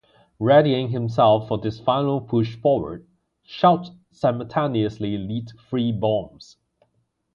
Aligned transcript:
Readying 0.39 0.89
himself 0.89 1.47
for 1.47 1.59
this 1.59 1.79
final 1.79 2.21
push 2.21 2.55
forward, 2.55 3.05
Shout 3.43 3.91
simultaneously 4.09 5.15
lit 5.15 5.51
three 5.69 5.91
bombs. 5.91 6.57